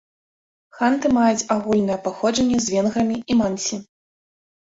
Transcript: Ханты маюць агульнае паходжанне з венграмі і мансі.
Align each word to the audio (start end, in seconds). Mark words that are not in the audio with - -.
Ханты 0.77 1.07
маюць 1.17 1.45
агульнае 1.55 1.97
паходжанне 2.07 2.57
з 2.65 2.73
венграмі 2.77 3.19
і 3.35 3.37
мансі. 3.43 3.79